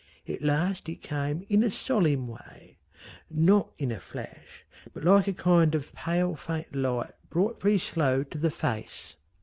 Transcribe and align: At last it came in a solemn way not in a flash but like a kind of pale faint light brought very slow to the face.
At 0.27 0.41
last 0.41 0.89
it 0.89 1.03
came 1.03 1.45
in 1.47 1.61
a 1.61 1.69
solemn 1.69 2.27
way 2.27 2.79
not 3.29 3.71
in 3.77 3.91
a 3.91 3.99
flash 3.99 4.65
but 4.93 5.03
like 5.03 5.27
a 5.27 5.31
kind 5.33 5.75
of 5.75 5.93
pale 5.93 6.35
faint 6.35 6.73
light 6.75 7.11
brought 7.29 7.61
very 7.61 7.77
slow 7.77 8.23
to 8.23 8.39
the 8.39 8.49
face. 8.49 9.15